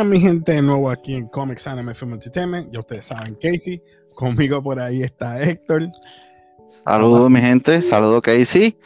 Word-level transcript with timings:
Buenas, 0.00 0.18
mi 0.18 0.26
gente, 0.26 0.52
de 0.52 0.62
nuevo 0.62 0.88
aquí 0.88 1.14
en 1.14 1.28
Comics 1.28 1.66
Anime 1.66 1.92
Film 1.92 2.14
Entertainment. 2.14 2.72
Ya 2.72 2.80
ustedes 2.80 3.04
saben, 3.04 3.34
Casey. 3.34 3.82
Conmigo 4.14 4.62
por 4.62 4.80
ahí 4.80 5.02
está 5.02 5.42
Héctor. 5.42 5.90
Saludos, 6.86 7.28
mi 7.28 7.38
gente. 7.38 7.82
Saludos, 7.82 8.22
Casey. 8.22 8.78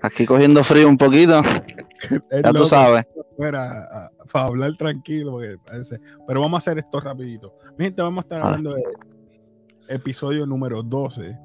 Aquí 0.00 0.24
cogiendo 0.24 0.64
frío 0.64 0.88
un 0.88 0.96
poquito. 0.96 1.42
ya 2.42 2.52
tú 2.54 2.64
sabes. 2.64 3.04
Para, 3.36 4.10
para 4.32 4.46
hablar 4.46 4.74
tranquilo, 4.78 5.40
pero 6.26 6.40
vamos 6.40 6.54
a 6.54 6.58
hacer 6.58 6.78
esto 6.78 7.00
rapidito. 7.00 7.52
Mi 7.76 7.84
gente, 7.84 8.00
vamos 8.00 8.22
a 8.22 8.24
estar 8.24 8.40
hablando 8.40 8.74
de 8.74 8.82
episodio 9.88 10.46
número 10.46 10.82
12, 10.82 11.38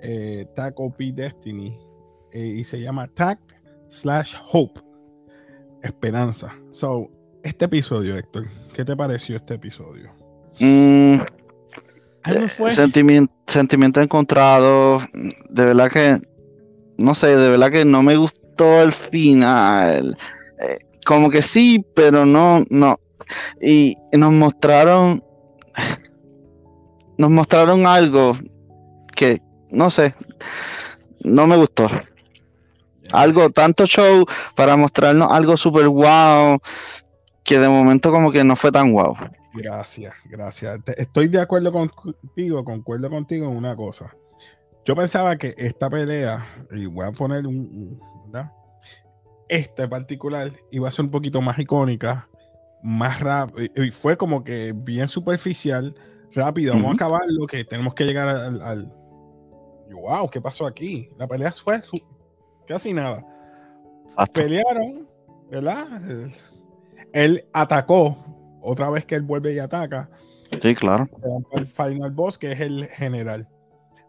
eh, 0.00 0.46
Taco 0.54 0.90
P 0.96 1.12
Destiny, 1.12 1.78
eh, 2.32 2.46
y 2.56 2.64
se 2.64 2.80
llama 2.80 3.06
Tact 3.08 3.52
slash 3.88 4.34
Hope, 4.50 4.80
Esperanza. 5.82 6.58
So, 6.70 7.10
este 7.46 7.66
episodio, 7.66 8.16
Héctor, 8.16 8.44
¿qué 8.74 8.84
te 8.84 8.96
pareció 8.96 9.36
este 9.36 9.54
episodio? 9.54 10.10
Mm, 10.58 11.20
eh, 12.26 12.48
sentimiento, 12.70 13.32
sentimiento 13.46 14.00
encontrado. 14.00 15.00
De 15.48 15.64
verdad 15.64 15.90
que, 15.90 16.20
no 16.98 17.14
sé, 17.14 17.36
de 17.36 17.48
verdad 17.48 17.70
que 17.70 17.84
no 17.84 18.02
me 18.02 18.16
gustó 18.16 18.82
el 18.82 18.92
final. 18.92 20.18
Eh, 20.60 20.78
como 21.04 21.30
que 21.30 21.40
sí, 21.40 21.84
pero 21.94 22.26
no, 22.26 22.64
no. 22.68 22.98
Y, 23.60 23.96
nos 24.12 24.32
mostraron, 24.32 25.22
nos 27.16 27.30
mostraron 27.30 27.86
algo 27.86 28.36
que, 29.14 29.40
no 29.70 29.90
sé, 29.90 30.14
no 31.20 31.46
me 31.46 31.56
gustó. 31.56 31.88
Algo, 33.12 33.50
tanto 33.50 33.86
show 33.86 34.26
para 34.56 34.76
mostrarnos 34.76 35.30
algo 35.30 35.56
super 35.56 35.86
wow 35.88 36.58
que 37.46 37.58
de 37.58 37.68
momento 37.68 38.10
como 38.10 38.32
que 38.32 38.42
no 38.44 38.56
fue 38.56 38.72
tan 38.72 38.92
guau. 38.92 39.14
Gracias, 39.54 40.14
gracias. 40.26 40.80
estoy 40.98 41.28
de 41.28 41.40
acuerdo 41.40 41.72
contigo, 41.72 42.64
concuerdo 42.64 43.08
contigo 43.08 43.48
en 43.50 43.56
una 43.56 43.74
cosa. 43.74 44.14
Yo 44.84 44.94
pensaba 44.94 45.36
que 45.36 45.54
esta 45.56 45.88
pelea, 45.88 46.46
y 46.72 46.86
voy 46.86 47.06
a 47.06 47.12
poner 47.12 47.46
un, 47.46 48.00
¿verdad? 48.26 48.52
Esta 49.48 49.84
en 49.84 49.90
particular 49.90 50.52
iba 50.70 50.88
a 50.88 50.92
ser 50.92 51.06
un 51.06 51.10
poquito 51.10 51.40
más 51.40 51.58
icónica, 51.58 52.28
más 52.82 53.20
rápido, 53.20 53.82
y 53.82 53.90
fue 53.90 54.16
como 54.16 54.44
que 54.44 54.72
bien 54.76 55.08
superficial, 55.08 55.94
rápido, 56.32 56.74
vamos 56.74 56.90
a 56.90 56.94
acabar 56.94 57.22
lo 57.28 57.46
que 57.46 57.64
tenemos 57.64 57.94
que 57.94 58.04
llegar 58.04 58.28
al, 58.28 58.94
wow, 59.90 60.28
¿qué 60.30 60.40
pasó 60.40 60.66
aquí? 60.66 61.08
La 61.16 61.26
pelea 61.26 61.52
fue 61.52 61.80
casi 62.66 62.92
nada. 62.92 63.24
Pelearon, 64.32 65.08
¿verdad? 65.50 65.86
Él 67.16 67.48
atacó, 67.54 68.14
otra 68.60 68.90
vez 68.90 69.06
que 69.06 69.14
él 69.14 69.22
vuelve 69.22 69.54
y 69.54 69.58
ataca. 69.58 70.10
Sí, 70.60 70.74
claro. 70.74 71.08
El 71.52 71.66
final 71.66 72.10
boss, 72.10 72.36
que 72.36 72.52
es 72.52 72.60
el 72.60 72.84
general. 72.88 73.48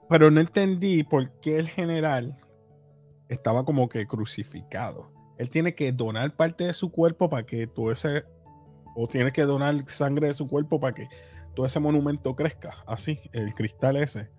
Pero 0.09 0.29
no 0.29 0.41
entendí 0.41 1.03
por 1.03 1.31
qué 1.39 1.57
el 1.57 1.69
general 1.69 2.35
estaba 3.29 3.63
como 3.63 3.87
que 3.87 4.05
crucificado. 4.05 5.09
Él 5.37 5.49
tiene 5.49 5.73
que 5.73 5.93
donar 5.93 6.35
parte 6.35 6.65
de 6.65 6.73
su 6.73 6.91
cuerpo 6.91 7.29
para 7.29 7.45
que 7.45 7.65
todo 7.65 7.93
ese, 7.93 8.25
o 8.93 9.07
tiene 9.07 9.31
que 9.31 9.43
donar 9.43 9.85
sangre 9.87 10.27
de 10.27 10.33
su 10.33 10.45
cuerpo 10.45 10.77
para 10.77 10.93
que 10.93 11.07
todo 11.55 11.65
ese 11.65 11.79
monumento 11.79 12.35
crezca. 12.35 12.83
Así, 12.85 13.21
el 13.31 13.53
cristal 13.53 13.95
ese. 13.95 14.29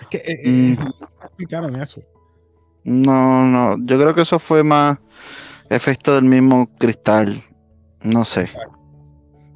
Es 0.00 0.06
que 0.08 0.18
eh, 0.18 0.40
eh, 0.44 0.76
mm. 0.78 1.24
explicaron 1.24 1.74
eso. 1.74 2.00
No, 2.84 3.44
no, 3.44 3.76
yo 3.84 3.98
creo 3.98 4.14
que 4.14 4.22
eso 4.22 4.38
fue 4.38 4.62
más 4.62 4.98
efecto 5.68 6.14
del 6.14 6.26
mismo 6.26 6.68
cristal. 6.78 7.42
No 8.04 8.24
sé. 8.24 8.44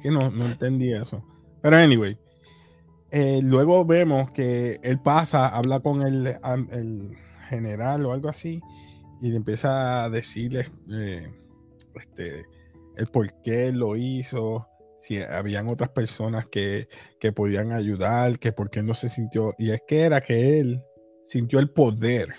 Que 0.01 0.09
no, 0.09 0.31
no 0.31 0.47
entendí 0.47 0.91
eso. 0.91 1.23
Pero 1.61 1.77
anyway, 1.77 2.17
eh, 3.11 3.41
luego 3.43 3.85
vemos 3.85 4.31
que 4.31 4.79
él 4.83 4.99
pasa, 4.99 5.47
habla 5.47 5.79
con 5.79 6.01
el, 6.01 6.35
el, 6.71 7.17
general 7.49 8.05
o 8.05 8.13
algo 8.13 8.29
así, 8.29 8.61
y 9.21 9.29
le 9.29 9.37
empieza 9.37 10.03
a 10.03 10.09
decirle 10.09 10.65
eh, 10.91 11.27
este, 11.95 12.45
el 12.95 13.07
por 13.07 13.41
qué 13.41 13.71
lo 13.71 13.95
hizo, 13.95 14.67
si 14.97 15.21
habían 15.21 15.67
otras 15.67 15.89
personas 15.89 16.47
que, 16.47 16.87
que 17.19 17.31
podían 17.31 17.71
ayudar, 17.71 18.39
que 18.39 18.51
por 18.51 18.69
qué 18.69 18.83
no 18.83 18.93
se 18.93 19.09
sintió. 19.09 19.53
Y 19.57 19.71
es 19.71 19.81
que 19.87 20.01
era 20.01 20.21
que 20.21 20.59
él 20.59 20.81
sintió 21.25 21.59
el 21.59 21.69
poder, 21.69 22.35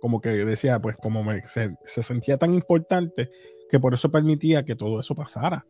como 0.00 0.20
que 0.20 0.30
decía, 0.30 0.80
pues 0.80 0.96
como 0.96 1.24
se, 1.48 1.74
se 1.82 2.02
sentía 2.02 2.38
tan 2.38 2.54
importante 2.54 3.30
que 3.68 3.80
por 3.80 3.94
eso 3.94 4.10
permitía 4.10 4.64
que 4.64 4.76
todo 4.76 5.00
eso 5.00 5.14
pasara. 5.14 5.66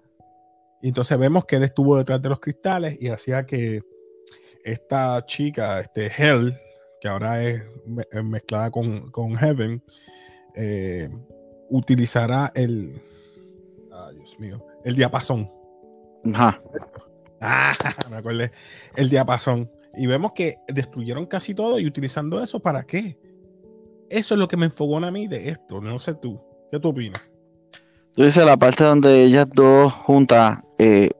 Y 0.83 0.89
entonces 0.89 1.19
vemos 1.19 1.47
que 1.47 1.57
él 1.57 1.63
estuvo 1.63 1.97
detrás 1.97 2.21
de 2.21 2.29
los 2.29 2.41
cristales 2.41 2.97
y 3.01 3.09
hacía 3.09 3.47
que 3.47 3.83
esta 4.65 5.25
chica, 5.27 5.81
este 5.81 6.07
Hell, 6.07 6.55
que 7.01 7.09
ahora 7.09 7.43
es 7.43 7.63
mezclada 8.23 8.71
con, 8.71 9.11
con 9.11 9.35
Heaven, 9.35 9.83
eh, 10.55 11.09
utilizará 11.69 12.53
el. 12.55 13.01
Dios 14.15 14.39
mío. 14.39 14.65
El 14.85 14.97
diapasón. 14.97 15.51
Ajá. 16.33 16.63
Ah, 17.41 17.75
me 18.11 18.17
acuerdo. 18.17 18.45
El 18.97 19.09
diapasón. 19.09 19.71
Y 19.97 20.07
vemos 20.07 20.33
que 20.33 20.57
destruyeron 20.69 21.27
casi 21.27 21.55
todo 21.55 21.79
y 21.79 21.87
utilizando 21.87 22.43
eso, 22.43 22.61
¿para 22.61 22.85
qué? 22.85 23.19
Eso 24.11 24.35
es 24.35 24.39
lo 24.39 24.49
que 24.49 24.57
me 24.57 24.67
enfogó 24.67 24.99
a 24.99 25.11
mí 25.11 25.29
de 25.29 25.49
esto. 25.51 25.81
No 25.81 25.99
sé 25.99 26.15
tú. 26.15 26.41
¿Qué 26.71 26.81
tú 26.81 26.89
opinas? 26.89 27.23
Tú 28.15 28.23
dices 28.23 28.45
la 28.45 28.57
parte 28.57 28.85
donde 28.85 29.25
ellas 29.25 29.47
dos 29.53 29.93
juntas 29.93 30.61
eh, 30.79 31.11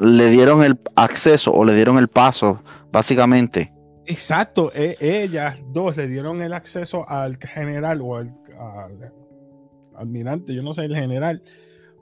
le 0.00 0.30
dieron 0.30 0.64
el 0.64 0.78
acceso 0.96 1.52
o 1.52 1.64
le 1.64 1.74
dieron 1.74 1.96
el 1.98 2.08
paso, 2.08 2.60
básicamente. 2.90 3.72
Exacto, 4.06 4.72
e, 4.74 4.96
ellas 5.00 5.56
dos 5.68 5.96
le 5.96 6.08
dieron 6.08 6.42
el 6.42 6.52
acceso 6.52 7.08
al 7.08 7.38
general 7.38 8.00
o 8.02 8.16
al, 8.16 8.34
almirante, 9.94 10.52
yo 10.54 10.62
no 10.62 10.72
sé, 10.72 10.84
el 10.86 10.96
general, 10.96 11.40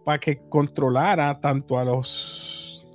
para 0.05 0.19
que 0.19 0.39
controlara 0.49 1.39
tanto 1.41 1.79
a 1.79 1.85
los 1.85 2.89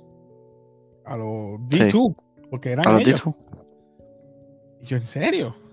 a 1.04 1.16
los 1.16 1.60
D2, 1.68 2.14
porque 2.50 2.72
eran 2.72 2.98
ellos. 3.00 3.22
yo, 4.82 4.96
en 4.96 5.04
serio. 5.04 5.67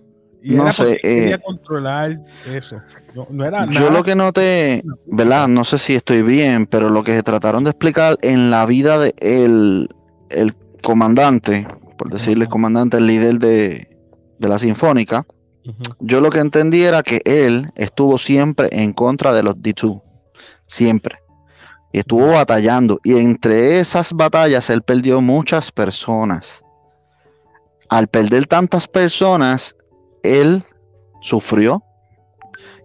Y 0.47 0.53
no 0.53 0.71
sé, 0.71 0.99
quería 1.01 1.35
eh, 1.35 1.39
controlar 1.39 2.19
eso. 2.45 2.79
Yo 3.71 3.89
lo 3.89 4.03
que 4.03 4.13
noté, 4.13 4.83
¿verdad? 5.07 5.47
No 5.47 5.65
sé 5.65 5.79
si 5.79 5.95
estoy 5.95 6.21
bien, 6.21 6.67
pero 6.67 6.91
lo 6.91 7.03
que 7.03 7.15
se 7.15 7.23
trataron 7.23 7.63
de 7.63 7.71
explicar 7.71 8.19
en 8.21 8.51
la 8.51 8.63
vida 8.67 8.99
de 8.99 9.15
el, 9.17 9.89
comandante, 10.83 11.67
por 11.97 12.11
decirle 12.11 12.45
comandante, 12.45 12.97
el 12.97 13.07
líder 13.07 13.39
de, 13.39 13.87
la 14.37 14.59
Sinfónica, 14.59 15.25
yo 15.99 16.21
lo 16.21 16.29
que 16.29 16.41
entendí 16.41 16.83
era 16.83 17.01
que 17.01 17.23
él 17.25 17.71
estuvo 17.75 18.19
siempre 18.19 18.69
en 18.71 18.93
contra 18.93 19.33
de 19.33 19.41
los 19.41 19.55
D2, 19.55 19.99
siempre. 20.67 21.17
Y 21.91 21.99
estuvo 21.99 22.27
batallando. 22.27 22.99
Y 23.03 23.17
entre 23.17 23.79
esas 23.79 24.13
batallas 24.13 24.69
él 24.69 24.83
perdió 24.83 25.21
muchas 25.21 25.71
personas. 25.71 26.61
Al 27.89 28.07
perder 28.07 28.45
tantas 28.45 28.87
personas, 28.87 29.75
él 30.25 30.63
sufrió 31.21 31.83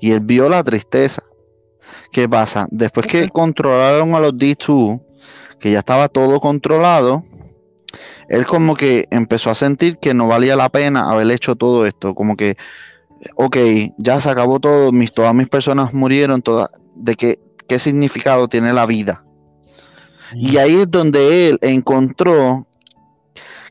y 0.01 0.13
él 0.13 0.21
vio 0.21 0.49
la 0.49 0.65
tristeza. 0.65 1.23
¿Qué 2.13 2.29
pasa? 2.29 2.67
Después 2.71 3.07
que 3.07 3.29
controlaron 3.29 4.15
a 4.15 4.21
los 4.21 4.35
D2, 4.35 5.01
que 5.61 5.73
ya 5.73 5.81
estaba 5.81 6.09
todo 6.09 6.41
controlado, 6.41 7.25
él 8.29 8.47
como 8.47 8.75
que 8.77 9.07
empezó 9.11 9.51
a 9.51 9.55
sentir 9.55 9.99
que 9.99 10.15
no 10.15 10.27
valía 10.27 10.57
la 10.57 10.69
pena 10.69 11.11
haber 11.11 11.31
hecho 11.31 11.57
todo 11.57 11.87
esto. 11.87 12.15
Como 12.15 12.37
que, 12.37 12.57
ok, 13.35 13.57
ya 13.99 14.21
se 14.21 14.31
acabó 14.31 14.61
todo, 14.61 14.93
mis, 14.93 15.13
todas 15.13 15.35
mis 15.35 15.49
personas 15.49 15.93
murieron, 15.93 16.43
todas, 16.43 16.71
de 16.95 17.15
qué, 17.17 17.41
qué 17.69 17.79
significado 17.79 18.49
tiene 18.49 18.73
la 18.73 18.87
vida. 18.87 19.25
Y 20.35 20.57
ahí 20.59 20.77
es 20.77 20.91
donde 20.91 21.49
él 21.49 21.59
encontró 21.61 22.67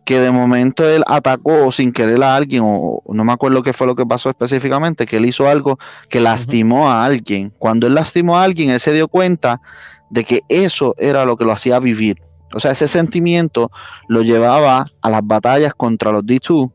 que 0.10 0.20
de 0.20 0.32
momento 0.32 0.90
él 0.90 1.04
atacó 1.06 1.72
sin 1.72 1.92
querer 1.92 2.24
a 2.24 2.36
alguien, 2.36 2.64
o 2.66 3.04
no 3.14 3.24
me 3.24 3.32
acuerdo 3.32 3.62
qué 3.62 3.74
fue 3.74 3.86
lo 3.86 3.94
que 3.94 4.08
pasó 4.08 4.32
específicamente, 4.32 5.06
que 5.06 5.18
él 5.18 5.26
hizo 5.26 5.48
algo 5.48 5.78
que 6.10 6.20
lastimó 6.20 6.90
a 6.90 7.06
alguien. 7.06 7.54
Cuando 7.60 7.86
él 7.86 7.94
lastimó 7.94 8.36
a 8.36 8.44
alguien, 8.44 8.72
él 8.72 8.80
se 8.80 8.92
dio 8.92 9.08
cuenta 9.08 9.62
de 10.10 10.24
que 10.24 10.42
eso 10.50 10.96
era 10.98 11.26
lo 11.26 11.38
que 11.38 11.46
lo 11.46 11.52
hacía 11.52 11.78
vivir. 11.78 12.20
O 12.56 12.60
sea, 12.60 12.72
ese 12.72 12.88
sentimiento 12.88 13.70
lo 14.08 14.24
llevaba 14.24 14.88
a 15.00 15.10
las 15.12 15.22
batallas 15.24 15.76
contra 15.76 16.12
los 16.12 16.24
D2 16.24 16.72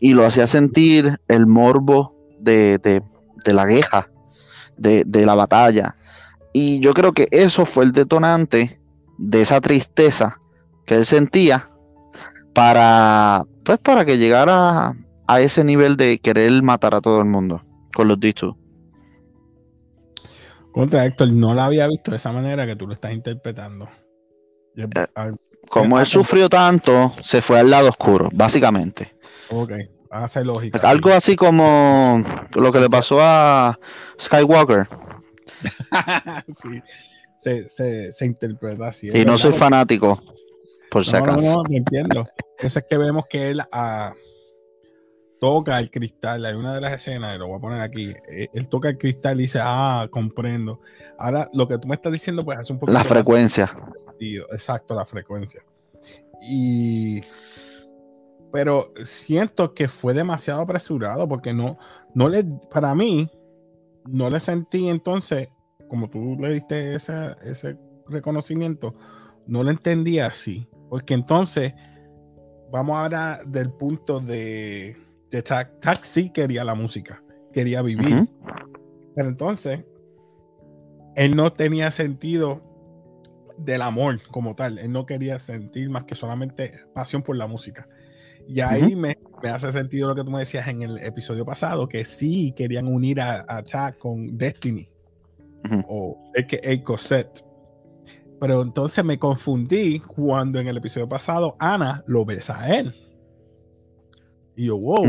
y 0.00 0.14
lo 0.14 0.24
hacía 0.24 0.46
sentir 0.46 1.20
el 1.28 1.46
morbo 1.46 2.14
de, 2.38 3.02
la 3.44 3.66
queja, 3.66 4.08
de, 4.78 5.04
de 5.06 5.26
la 5.26 5.34
batalla. 5.34 5.96
Y 6.54 6.80
yo 6.80 6.94
creo 6.94 7.12
que 7.12 7.28
eso 7.30 7.66
fue 7.66 7.84
el 7.84 7.92
detonante 7.92 8.80
de 9.18 9.42
esa 9.42 9.60
tristeza 9.60 10.38
que 10.86 10.94
él 10.94 11.04
sentía 11.04 11.69
para, 12.54 13.44
pues 13.64 13.78
para 13.78 14.04
que 14.04 14.18
llegara 14.18 14.94
a 15.26 15.40
ese 15.40 15.64
nivel 15.64 15.96
de 15.96 16.18
querer 16.18 16.62
matar 16.62 16.94
a 16.94 17.00
todo 17.00 17.18
el 17.20 17.26
mundo 17.26 17.62
con 17.94 18.08
los 18.08 18.18
dichos. 18.18 18.54
Contra 20.72 21.04
Héctor, 21.04 21.32
no 21.32 21.52
la 21.54 21.64
había 21.64 21.88
visto 21.88 22.12
de 22.12 22.16
esa 22.16 22.32
manera 22.32 22.66
que 22.66 22.76
tú 22.76 22.86
lo 22.86 22.92
estás 22.94 23.12
interpretando. 23.12 23.88
Eh, 24.76 24.86
ah, 25.16 25.30
Como 25.68 25.96
él 25.98 26.02
hace- 26.02 26.12
sufrió 26.12 26.48
tanto, 26.48 27.12
se 27.24 27.42
fue 27.42 27.58
al 27.58 27.70
lado 27.70 27.88
oscuro, 27.88 28.28
básicamente. 28.32 29.14
ok, 29.50 29.72
hace 30.10 30.44
lógica. 30.44 30.78
Algo 30.88 31.10
así 31.10 31.34
como 31.34 32.22
lo 32.54 32.72
que 32.72 32.80
le 32.80 32.88
pasó 32.88 33.18
a 33.20 33.78
Skywalker. 34.20 34.88
sí, 36.48 36.80
se, 37.36 37.68
se, 37.68 38.12
se 38.12 38.26
interpreta 38.26 38.88
así. 38.88 39.10
Y 39.12 39.24
no 39.24 39.36
soy 39.38 39.52
fanático, 39.52 40.22
por 40.90 41.04
si 41.04 41.12
No, 41.12 41.18
no, 41.26 41.32
acaso. 41.32 41.62
no, 41.68 41.76
entiendo. 41.76 42.26
Eso 42.58 42.78
es 42.78 42.84
que 42.88 42.96
vemos 42.98 43.24
que 43.28 43.50
él 43.50 43.60
ah, 43.72 44.12
toca 45.40 45.78
el 45.78 45.90
cristal. 45.90 46.44
Hay 46.44 46.54
una 46.54 46.74
de 46.74 46.80
las 46.80 46.92
escenas, 46.92 47.38
lo 47.38 47.48
voy 47.48 47.56
a 47.56 47.60
poner 47.60 47.80
aquí. 47.80 48.12
eh, 48.28 48.48
Él 48.52 48.68
toca 48.68 48.90
el 48.90 48.98
cristal 48.98 49.38
y 49.40 49.44
dice, 49.44 49.60
ah, 49.62 50.06
comprendo. 50.10 50.80
Ahora, 51.18 51.48
lo 51.54 51.66
que 51.66 51.78
tú 51.78 51.88
me 51.88 51.94
estás 51.94 52.12
diciendo, 52.12 52.44
pues 52.44 52.58
hace 52.58 52.72
un 52.72 52.78
poquito 52.78 52.98
La 52.98 53.04
frecuencia. 53.04 53.74
Exacto, 54.52 54.94
la 54.94 55.06
frecuencia. 55.06 55.62
Y. 56.42 57.20
Pero 58.52 58.92
siento 59.06 59.74
que 59.74 59.86
fue 59.88 60.12
demasiado 60.12 60.60
apresurado 60.60 61.28
porque 61.28 61.54
no, 61.54 61.78
no 62.14 62.28
le, 62.28 62.44
para 62.70 62.94
mí, 62.96 63.30
no 64.06 64.28
le 64.28 64.40
sentí 64.40 64.88
entonces, 64.88 65.48
como 65.88 66.10
tú 66.10 66.36
le 66.38 66.50
diste 66.54 66.94
ese, 66.94 67.36
ese 67.42 67.78
reconocimiento, 68.08 68.94
no 69.46 69.62
lo 69.62 69.70
entendía 69.70 70.26
así. 70.26 70.68
Porque 70.90 71.14
entonces, 71.14 71.72
vamos 72.70 72.98
ahora 72.98 73.40
del 73.46 73.72
punto 73.72 74.20
de, 74.20 74.96
de. 75.30 75.42
Tac 75.42 76.02
sí 76.02 76.30
quería 76.30 76.64
la 76.64 76.74
música, 76.74 77.22
quería 77.52 77.80
vivir. 77.80 78.28
Pero 79.14 79.28
entonces, 79.28 79.84
él 81.14 81.36
no 81.36 81.52
tenía 81.52 81.92
sentido 81.92 82.62
del 83.56 83.82
amor 83.82 84.20
como 84.30 84.56
tal. 84.56 84.78
Él 84.78 84.90
no 84.90 85.06
quería 85.06 85.38
sentir 85.38 85.88
más 85.90 86.04
que 86.04 86.16
solamente 86.16 86.72
pasión 86.92 87.22
por 87.22 87.36
la 87.36 87.46
música. 87.46 87.88
Y 88.48 88.60
ahí 88.60 88.96
me, 88.96 89.16
me 89.42 89.48
hace 89.48 89.70
sentido 89.70 90.08
lo 90.08 90.16
que 90.16 90.24
tú 90.24 90.30
me 90.32 90.40
decías 90.40 90.66
en 90.66 90.82
el 90.82 90.98
episodio 90.98 91.44
pasado, 91.44 91.88
que 91.88 92.04
sí 92.04 92.52
querían 92.56 92.88
unir 92.88 93.20
a, 93.20 93.44
a 93.46 93.62
Tac 93.62 93.98
con 93.98 94.36
Destiny 94.36 94.90
o 95.86 96.32
a.k.a. 96.36 96.82
Cosette. 96.84 97.49
Pero 98.40 98.62
entonces 98.62 99.04
me 99.04 99.18
confundí 99.18 100.00
cuando 100.00 100.58
en 100.58 100.66
el 100.68 100.78
episodio 100.78 101.08
pasado 101.08 101.56
Ana 101.58 102.02
lo 102.06 102.24
besa 102.24 102.58
a 102.60 102.74
él. 102.78 102.94
Y 104.56 104.66
yo, 104.66 104.78
wow, 104.78 105.04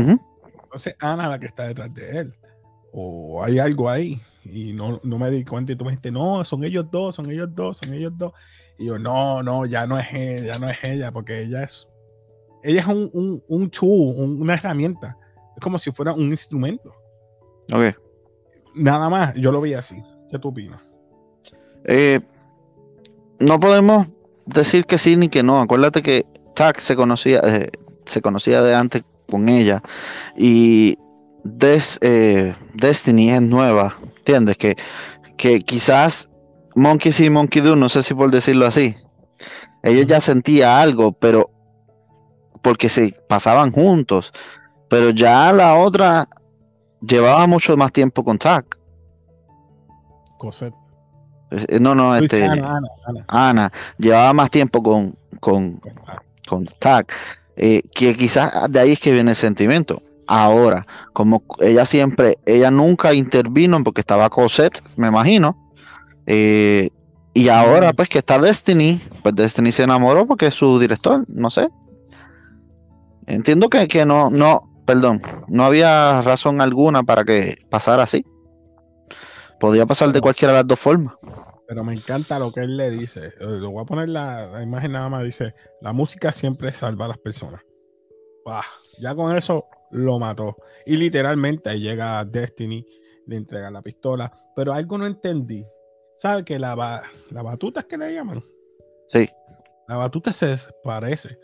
entonces 0.64 0.94
Ana 1.00 1.24
es 1.24 1.30
la 1.30 1.38
que 1.38 1.46
está 1.46 1.66
detrás 1.66 1.92
de 1.94 2.18
él. 2.18 2.34
O 2.92 3.42
hay 3.42 3.58
algo 3.58 3.88
ahí. 3.88 4.20
Y 4.44 4.74
no, 4.74 5.00
no 5.02 5.18
me 5.18 5.30
di 5.30 5.44
cuenta. 5.44 5.72
Y 5.72 5.76
tú 5.76 5.84
me 5.84 5.92
dijiste, 5.92 6.10
no, 6.10 6.44
son 6.44 6.62
ellos 6.64 6.86
dos, 6.90 7.16
son 7.16 7.30
ellos 7.30 7.48
dos, 7.54 7.78
son 7.78 7.94
ellos 7.94 8.12
dos. 8.16 8.32
Y 8.78 8.86
yo, 8.86 8.98
no, 8.98 9.42
no, 9.42 9.64
ya 9.66 9.86
no 9.86 9.98
es 9.98 10.12
ella, 10.12 10.46
ya 10.54 10.58
no 10.58 10.68
es 10.68 10.84
ella, 10.84 11.10
porque 11.10 11.40
ella 11.42 11.62
es. 11.62 11.88
Ella 12.62 12.80
es 12.80 12.86
un, 12.86 13.10
un, 13.14 13.42
un 13.48 13.70
un- 13.80 14.42
una 14.42 14.54
herramienta. 14.54 15.16
Es 15.56 15.62
como 15.62 15.78
si 15.78 15.90
fuera 15.90 16.12
un 16.12 16.30
instrumento. 16.30 16.90
Ok. 17.72 17.96
Nada 18.76 19.08
más, 19.08 19.34
yo 19.34 19.52
lo 19.52 19.60
vi 19.60 19.74
así. 19.74 20.02
¿Qué 20.30 20.38
tú 20.38 20.48
opinas? 20.48 20.80
Eh, 21.84 22.20
no 23.42 23.60
podemos 23.60 24.06
decir 24.46 24.84
que 24.86 24.98
sí 24.98 25.16
ni 25.16 25.28
que 25.28 25.42
no. 25.42 25.60
Acuérdate 25.60 26.02
que 26.02 26.26
Tack 26.54 26.78
se 26.80 26.96
conocía, 26.96 27.40
eh, 27.44 27.70
se 28.06 28.20
conocía 28.22 28.62
de 28.62 28.74
antes 28.74 29.02
con 29.30 29.48
ella. 29.48 29.82
Y 30.36 30.98
Des- 31.44 31.98
eh, 32.02 32.54
Destiny 32.74 33.30
es 33.30 33.42
nueva. 33.42 33.96
¿Entiendes? 34.18 34.56
Que, 34.56 34.76
que 35.36 35.60
quizás 35.62 36.30
Monkey 36.76 37.10
sí, 37.12 37.28
Monkey 37.30 37.60
Do, 37.62 37.74
no 37.76 37.88
sé 37.88 38.02
si 38.02 38.14
por 38.14 38.30
decirlo 38.30 38.66
así. 38.66 38.94
Ella 39.82 40.04
ya 40.04 40.20
sentía 40.20 40.80
algo, 40.80 41.12
pero 41.12 41.50
porque 42.62 42.88
se 42.88 43.12
pasaban 43.28 43.72
juntos. 43.72 44.32
Pero 44.88 45.10
ya 45.10 45.52
la 45.52 45.74
otra 45.76 46.28
llevaba 47.00 47.46
mucho 47.48 47.76
más 47.76 47.90
tiempo 47.92 48.22
con 48.22 48.38
Tack. 48.38 48.78
Cosette. 50.38 50.74
Eh, 51.68 51.78
No, 51.80 51.94
no, 51.94 52.16
Luis, 52.18 52.32
este. 52.32 52.46
Ana, 52.46 52.76
Ana, 52.76 52.88
Ana. 53.06 53.24
Ana 53.28 53.72
llevaba 53.98 54.32
más 54.32 54.50
tiempo 54.50 54.82
con, 54.82 55.14
con, 55.40 55.80
con 56.48 56.66
Tac. 56.78 57.12
eh, 57.56 57.82
que 57.94 58.14
quizás 58.16 58.50
de 58.70 58.80
ahí 58.80 58.92
es 58.92 59.00
que 59.00 59.12
viene 59.12 59.30
el 59.32 59.36
sentimiento. 59.36 60.02
Ahora, 60.26 60.86
como 61.12 61.42
ella 61.60 61.84
siempre, 61.84 62.38
ella 62.46 62.70
nunca 62.70 63.12
intervino 63.12 63.82
porque 63.84 64.00
estaba 64.00 64.30
Cosette, 64.30 64.80
me 64.96 65.08
imagino. 65.08 65.56
eh, 66.26 66.90
y 67.34 67.48
ahora, 67.48 67.92
pues 67.94 68.08
que 68.10 68.18
está 68.18 68.38
Destiny, 68.38 69.00
pues 69.22 69.34
Destiny 69.34 69.72
se 69.72 69.84
enamoró 69.84 70.26
porque 70.26 70.46
es 70.48 70.54
su 70.54 70.78
director, 70.78 71.24
no 71.28 71.50
sé. 71.50 71.68
Entiendo 73.26 73.68
que, 73.70 73.88
que 73.88 74.04
no, 74.04 74.30
no, 74.30 74.68
perdón, 74.86 75.22
no 75.48 75.64
había 75.64 76.20
razón 76.22 76.60
alguna 76.60 77.02
para 77.04 77.24
que 77.24 77.56
pasara 77.70 78.02
así. 78.02 78.24
Podía 79.60 79.86
pasar 79.86 80.12
de 80.12 80.20
cualquiera 80.20 80.52
de 80.52 80.58
las 80.58 80.66
dos 80.66 80.78
formas. 80.80 81.14
Pero 81.72 81.84
me 81.84 81.94
encanta 81.94 82.38
lo 82.38 82.52
que 82.52 82.60
él 82.60 82.76
le 82.76 82.90
dice. 82.90 83.28
Eh, 83.40 83.46
Lo 83.46 83.70
voy 83.70 83.80
a 83.82 83.86
poner 83.86 84.10
la, 84.10 84.46
la 84.52 84.62
imagen 84.62 84.92
nada 84.92 85.08
más. 85.08 85.24
Dice, 85.24 85.54
la 85.80 85.94
música 85.94 86.30
siempre 86.30 86.70
salva 86.70 87.06
a 87.06 87.08
las 87.08 87.16
personas. 87.16 87.62
Bah, 88.44 88.60
ya 89.00 89.14
con 89.14 89.34
eso 89.34 89.64
lo 89.90 90.18
mató. 90.18 90.54
Y 90.84 90.98
literalmente 90.98 91.70
ahí 91.70 91.80
llega 91.80 92.22
Destiny, 92.26 92.86
le 93.26 93.36
entrega 93.36 93.70
la 93.70 93.80
pistola. 93.80 94.30
Pero 94.54 94.74
algo 94.74 94.98
no 94.98 95.06
entendí. 95.06 95.64
¿Sabe 96.18 96.44
que 96.44 96.58
la, 96.58 96.74
ba- 96.74 97.04
la 97.30 97.40
batuta 97.40 97.80
es 97.80 97.86
que 97.86 97.96
le 97.96 98.12
llaman? 98.12 98.42
Sí. 99.10 99.30
La 99.88 99.96
batuta 99.96 100.34
se 100.34 100.48
desaparece. 100.48 101.38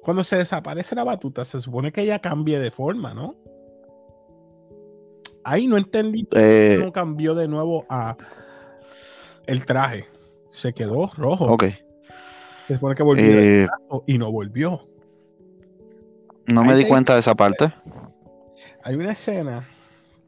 Cuando 0.00 0.22
se 0.22 0.36
desaparece 0.36 0.94
la 0.94 1.02
batuta, 1.02 1.44
se 1.44 1.60
supone 1.60 1.90
que 1.90 2.02
ella 2.02 2.20
cambie 2.20 2.60
de 2.60 2.70
forma, 2.70 3.14
¿no? 3.14 3.34
Ahí 5.42 5.66
no 5.66 5.76
entendí 5.76 6.24
Eh, 6.36 6.78
no 6.80 6.92
cambió 6.92 7.34
de 7.34 7.48
nuevo 7.48 7.84
a 7.88 8.16
el 9.46 9.64
traje. 9.64 10.06
Se 10.50 10.72
quedó 10.72 11.10
rojo. 11.16 11.46
ok. 11.46 11.64
Se 12.68 12.74
supone 12.74 12.94
que 12.94 13.02
volvió 13.02 13.24
Eh, 13.26 13.66
y 14.06 14.18
no 14.18 14.30
volvió. 14.30 14.88
no 16.46 16.64
me 16.64 16.76
di 16.76 16.84
cuenta 16.84 17.14
de 17.14 17.20
esa 17.20 17.34
parte. 17.34 17.72
Hay 18.84 18.94
una 18.96 19.12
escena 19.12 19.66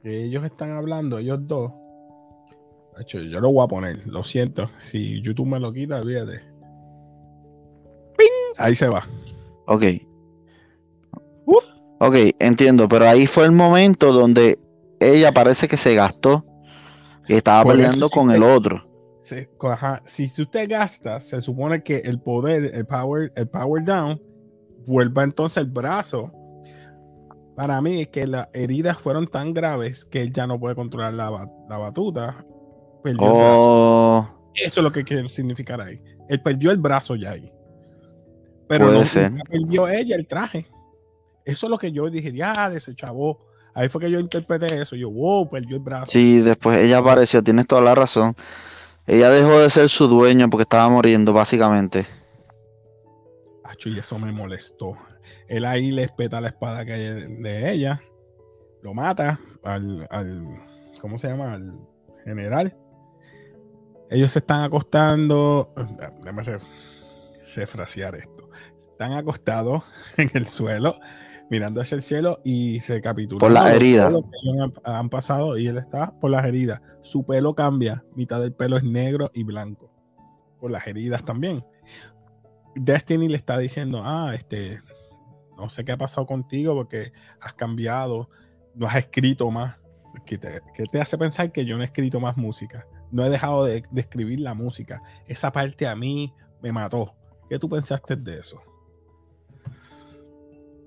que 0.03 0.25
ellos 0.25 0.45
están 0.45 0.73
hablando, 0.73 1.19
ellos 1.19 1.39
dos. 1.47 1.73
De 2.97 3.03
hecho, 3.03 3.21
yo 3.21 3.41
lo 3.41 3.51
voy 3.53 3.65
a 3.65 3.69
poner, 3.69 4.07
lo 4.07 4.23
siento. 4.25 4.71
Si 4.79 5.21
YouTube 5.21 5.47
me 5.49 5.59
lo 5.61 5.73
quita, 5.73 5.97
olvídate. 6.01 6.41
¡Ping! 8.17 8.55
Ahí 8.59 8.75
se 8.77 8.89
va. 8.89 9.03
Ok. 9.67 9.83
Uh. 11.47 11.59
Ok, 11.99 12.15
entiendo, 12.39 12.89
pero 12.89 13.09
ahí 13.09 13.27
fue 13.27 13.45
el 13.45 13.53
momento 13.53 14.13
donde 14.13 14.59
ella 15.01 15.33
parece 15.33 15.67
que 15.69 15.77
se 15.77 15.95
gastó 15.95 16.45
y 17.27 17.35
estaba 17.35 17.63
Por 17.65 17.73
peleando 17.75 18.09
con 18.11 18.31
el 18.31 18.43
otro. 18.43 18.85
Se- 19.25 19.49
ajá, 19.61 20.03
Si, 20.05 20.25
usted 20.41 20.69
gasta, 20.69 21.19
se 21.19 21.41
supone 21.41 21.83
que 21.83 21.97
el 21.97 22.21
poder, 22.21 22.71
el 22.75 22.85
power, 22.87 23.33
el 23.35 23.49
power 23.49 23.83
down, 23.83 24.21
vuelva 24.87 25.25
entonces 25.25 25.57
el 25.59 25.71
brazo. 25.71 26.31
Para 27.57 27.81
mí 27.81 28.03
es 28.03 28.09
que 28.09 28.27
las 28.27 28.49
heridas 28.53 28.99
fueron 28.99 29.27
tan 29.27 29.55
graves 29.55 30.05
que 30.05 30.21
él 30.23 30.33
ya 30.33 30.47
no 30.47 30.61
puede 30.61 30.75
controlar 30.75 31.15
la, 31.15 31.31
la 31.69 31.79
batuta. 31.79 32.45
Perdió 33.03 33.27
el 33.27 33.33
brazo. 33.33 33.65
Oh, 33.67 34.29
Eso 34.55 34.81
es 34.81 34.85
lo 34.85 34.93
que 34.93 35.05
quiere 35.05 35.27
significar 35.29 35.81
ahí. 35.81 36.01
Él 36.29 36.43
perdió 36.43 36.71
el 36.71 36.79
brazo 36.79 37.17
ya 37.17 37.31
ahí. 37.33 37.51
Pero 38.69 38.87
no 39.31 39.45
perdió 39.49 39.89
ella 39.89 40.17
el 40.17 40.27
traje. 40.27 40.67
Eso 41.45 41.67
es 41.67 41.71
lo 41.71 41.79
que 41.79 41.93
yo 41.93 42.11
dije, 42.11 42.33
ya, 42.33 42.71
ese 42.75 42.95
chavo. 42.95 43.47
Ahí 43.75 43.89
fue 43.89 44.01
que 44.03 44.11
yo 44.11 44.19
interpreté 44.21 44.81
eso. 44.81 44.97
Yo, 44.97 45.11
wow, 45.11 45.49
perdió 45.49 45.77
el 45.77 45.83
brazo. 45.83 46.13
sí, 46.13 46.41
después 46.41 46.79
ella 46.79 46.99
apareció, 46.99 47.43
tienes 47.43 47.67
toda 47.67 47.83
la 47.83 47.95
razón. 47.95 48.35
Ella 49.07 49.31
dejó 49.31 49.59
de 49.59 49.69
ser 49.71 49.89
su 49.89 50.07
dueño 50.07 50.49
porque 50.49 50.63
estaba 50.63 50.89
muriendo, 50.89 51.33
básicamente. 51.33 52.07
Acho, 53.65 53.89
y 53.89 53.99
eso 53.99 54.19
me 54.19 54.33
molestó. 54.33 54.97
Él 55.49 55.65
ahí 55.65 55.91
le 55.91 56.05
espeta 56.05 56.41
la 56.41 56.49
espada 56.49 56.85
que 56.85 56.93
hay 56.93 57.01
de 57.43 57.71
ella, 57.73 58.03
lo 58.83 58.95
mata 58.95 59.39
al, 59.65 60.07
al 60.11 60.43
¿cómo 61.01 61.19
se 61.19 61.29
llama? 61.29 61.55
Al 61.55 61.79
general. 62.25 62.77
Ellos 64.11 64.33
se 64.33 64.39
están 64.41 64.63
acostando. 64.63 65.73
Déjame 66.19 66.43
re- 66.43 66.59
refrasear 67.55 68.15
esto. 68.15 68.49
Están 68.79 69.13
acostados 69.13 69.83
en 70.17 70.31
el 70.35 70.47
suelo, 70.47 70.99
mirando 71.51 71.81
hacia 71.81 71.97
el 71.97 72.03
cielo 72.03 72.41
y 72.45 72.81
recapitulando. 72.81 73.41
Por 73.41 73.53
las 73.53 73.73
heridas. 73.73 74.13
han, 74.13 74.73
han 74.85 75.11
pasado 75.11 75.57
y 75.59 75.67
él 75.67 75.79
está 75.79 76.19
por 76.19 76.31
las 76.31 76.45
heridas. 76.45 76.81
Su 77.03 77.25
pelo 77.25 77.55
cambia, 77.55 78.05
mitad 78.15 78.41
del 78.41 78.53
pelo 78.53 78.77
es 78.77 78.85
negro 78.85 79.31
y 79.35 79.45
blanco. 79.45 79.91
Por 80.61 80.71
las 80.71 80.87
heridas 80.87 81.25
también. 81.25 81.65
Destiny 82.75 83.29
le 83.29 83.37
está 83.37 83.59
diciendo, 83.59 84.03
ah, 84.05 84.33
este, 84.35 84.81
no 85.57 85.69
sé 85.69 85.85
qué 85.85 85.93
ha 85.93 85.97
pasado 85.99 86.27
contigo 86.27 86.75
porque 86.75 87.13
has 87.41 87.55
cambiado, 87.55 88.29
no 88.75 88.87
has 88.87 88.97
escrito 88.97 89.51
más. 89.51 89.77
¿Qué 90.27 90.39
te, 90.39 90.61
qué 90.75 90.85
te 90.85 91.01
hace 91.01 91.19
pensar 91.19 91.51
que 91.51 91.65
yo 91.65 91.77
no 91.77 91.83
he 91.83 91.87
escrito 91.87 92.21
más 92.21 92.37
música? 92.37 92.87
No 93.11 93.25
he 93.25 93.31
dejado 93.31 93.65
de, 93.65 93.85
de 93.91 94.01
escribir 94.01 94.41
la 94.41 94.55
música. 94.55 95.03
Esa 95.27 95.53
parte 95.53 95.87
a 95.87 95.95
mí 95.95 96.33
me 96.63 96.73
mató. 96.73 97.15
¿Qué 97.49 97.59
tú 97.59 97.69
pensaste 97.69 98.17
de 98.17 98.39
eso? 98.39 98.63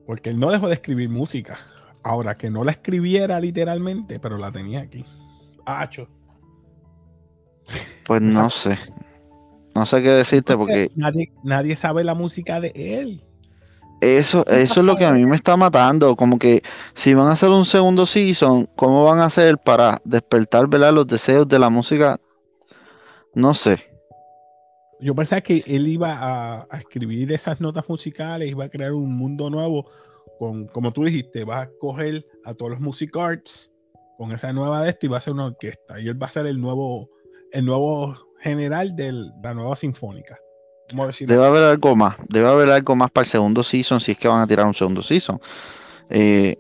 Porque 0.08 0.30
él 0.30 0.40
no 0.40 0.50
dejó 0.50 0.68
de 0.70 0.76
escribir 0.76 1.10
música. 1.10 1.58
Ahora 2.02 2.36
que 2.36 2.50
no 2.50 2.64
la 2.64 2.72
escribiera 2.72 3.40
literalmente, 3.42 4.20
pero 4.20 4.38
la 4.38 4.52
tenía 4.52 4.80
aquí. 4.80 5.06
Hacho. 5.66 6.08
Pues 8.06 8.22
no 8.22 8.50
sé. 8.50 8.80
No 9.76 9.86
sé 9.86 10.02
qué 10.02 10.10
decirte 10.10 10.56
porque. 10.56 10.90
Nadie, 10.96 11.34
nadie 11.44 11.76
sabe 11.76 12.06
la 12.06 12.16
música 12.16 12.62
de 12.62 12.72
él. 12.76 13.24
Eso, 14.00 14.46
eso 14.48 14.80
es 14.80 14.86
lo 14.86 14.96
que 14.96 15.06
a 15.06 15.12
mí 15.12 15.26
me 15.26 15.36
está 15.36 15.58
matando. 15.58 16.16
Como 16.16 16.40
que 16.40 16.64
si 16.94 17.14
van 17.14 17.28
a 17.28 17.34
hacer 17.34 17.50
un 17.50 17.66
segundo 17.66 18.06
season, 18.06 18.70
¿cómo 18.78 19.04
van 19.04 19.20
a 19.20 19.26
hacer 19.26 19.58
para 19.58 20.02
despertar 20.06 20.70
los 20.70 21.08
deseos 21.08 21.48
de 21.50 21.60
la 21.60 21.70
música? 21.70 22.18
No 23.34 23.54
sé. 23.54 23.84
Yo 25.00 25.14
pensaba 25.14 25.42
que 25.42 25.64
él 25.68 25.88
iba 25.88 26.64
a, 26.70 26.78
escribir 26.78 27.32
esas 27.32 27.62
notas 27.62 27.88
musicales, 27.88 28.50
iba 28.50 28.66
a 28.66 28.70
crear 28.70 28.94
un 28.94 29.16
mundo 29.16 29.50
nuevo 29.50 29.90
con, 30.40 30.68
como 30.68 30.92
tú 30.92 31.04
dijiste, 31.04 31.44
va 31.46 31.62
a 31.62 31.70
coger 31.80 32.26
a 32.46 32.54
todos 32.54 32.72
los 32.72 32.80
music 32.80 33.16
arts 33.16 33.74
con 34.18 34.32
esa 34.32 34.52
nueva 34.54 34.82
de 34.82 34.90
esto 34.90 35.06
y 35.06 35.10
va 35.10 35.18
a 35.18 35.22
ser 35.22 35.34
una 35.34 35.46
orquesta. 35.46 36.00
Y 36.00 36.08
él 36.08 36.22
va 36.22 36.28
a 36.28 36.32
ser 36.32 36.48
el 36.48 36.60
nuevo, 36.60 37.10
el 37.52 37.66
nuevo 37.66 38.16
general 38.40 38.96
de 38.96 39.12
la 39.44 39.54
nueva 39.54 39.76
sinfónica. 39.76 40.38
Debe 41.20 41.46
haber 41.46 41.64
algo 41.64 41.96
más, 41.96 42.16
debe 42.30 42.48
haber 42.48 42.70
algo 42.70 42.96
más 42.96 43.12
para 43.12 43.26
el 43.26 43.30
segundo 43.30 43.62
season 43.62 44.00
si 44.00 44.14
es 44.14 44.18
que 44.18 44.28
van 44.28 44.42
a 44.42 44.48
tirar 44.48 44.66
un 44.66 44.74
segundo 44.74 45.02
season. 45.04 45.40
Eh, 46.10 46.58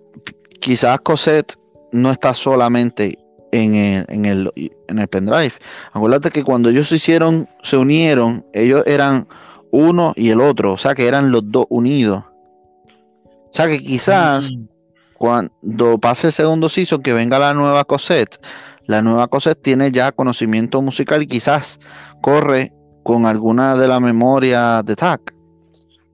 quizás 0.59 0.99
Cosette 0.99 1.55
no 1.93 2.11
está 2.11 2.33
solamente 2.33 3.17
en 3.51 3.75
el, 3.75 4.05
en, 4.09 4.25
el, 4.25 4.51
en 4.87 4.99
el 4.99 5.07
pendrive. 5.07 5.53
Acuérdate 5.93 6.31
que 6.31 6.43
cuando 6.43 6.69
ellos 6.69 6.89
se 6.89 6.95
hicieron, 6.95 7.47
se 7.63 7.77
unieron, 7.77 8.45
ellos 8.53 8.83
eran 8.85 9.27
uno 9.71 10.13
y 10.15 10.29
el 10.29 10.41
otro, 10.41 10.73
o 10.73 10.77
sea 10.77 10.95
que 10.95 11.07
eran 11.07 11.31
los 11.31 11.43
dos 11.51 11.65
unidos. 11.69 12.23
O 13.25 13.49
sea 13.51 13.67
que 13.67 13.79
quizás 13.79 14.51
mm. 14.51 14.65
cuando 15.17 15.97
pase 15.99 16.27
el 16.27 16.33
segundo 16.33 16.69
season, 16.69 17.01
que 17.01 17.13
venga 17.13 17.39
la 17.39 17.53
nueva 17.53 17.83
Cosette, 17.85 18.39
la 18.85 19.01
nueva 19.01 19.27
Cosette 19.27 19.61
tiene 19.61 19.91
ya 19.91 20.11
conocimiento 20.11 20.81
musical 20.81 21.23
y 21.23 21.27
quizás 21.27 21.79
corre 22.21 22.73
con 23.03 23.25
alguna 23.25 23.75
de 23.75 23.87
la 23.87 23.99
memoria 23.99 24.81
de 24.83 24.95
TAC. 24.95 25.33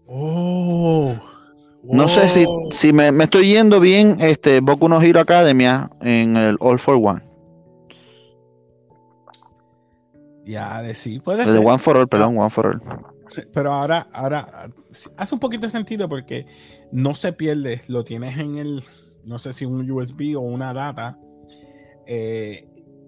Oh. 0.07 1.15
No 1.83 2.07
sé 2.07 2.29
si, 2.29 2.45
si 2.71 2.93
me, 2.93 3.09
estoy 3.23 3.53
yendo 3.53 3.79
bien, 3.79 4.17
este, 4.21 4.61
Boku 4.61 4.87
no 4.87 5.01
Hero 5.01 5.19
Academia 5.19 5.89
en 6.01 6.37
el 6.37 6.55
All 6.59 6.79
for 6.79 6.95
One. 6.95 7.21
Ya, 10.45 10.81
de 10.81 10.95
sí, 10.95 11.19
puede 11.19 11.43
ser. 11.43 11.57
One 11.57 11.79
for 11.79 11.97
All, 11.97 12.07
perdón, 12.07 12.37
One 12.37 12.49
for 12.49 12.67
All. 12.67 12.81
Pero 13.53 13.73
ahora, 13.73 14.07
ahora 14.13 14.47
hace 15.17 15.35
un 15.35 15.39
poquito 15.39 15.65
de 15.65 15.71
sentido 15.71 16.07
porque 16.07 16.45
no 16.91 17.15
se 17.15 17.33
pierde, 17.33 17.81
lo 17.87 18.03
tienes 18.03 18.37
en 18.37 18.57
el, 18.57 18.83
no 19.25 19.39
sé 19.39 19.53
si 19.53 19.65
un 19.65 19.89
USB 19.89 20.37
o 20.37 20.41
una 20.41 20.73
data. 20.73 21.17
Eh, 22.05 22.67